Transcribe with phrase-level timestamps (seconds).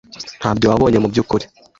[0.39, 1.45] Ntacyo wabonye mubyukuri?